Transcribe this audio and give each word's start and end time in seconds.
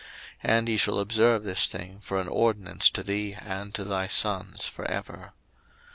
02:012:024 0.43 0.53
And 0.57 0.69
ye 0.69 0.77
shall 0.77 0.97
observe 0.99 1.43
this 1.43 1.67
thing 1.67 1.99
for 1.99 2.19
an 2.19 2.27
ordinance 2.27 2.89
to 2.89 3.03
thee 3.03 3.35
and 3.39 3.71
to 3.75 3.83
thy 3.83 4.07
sons 4.07 4.65
for 4.65 4.83
ever. 4.85 5.33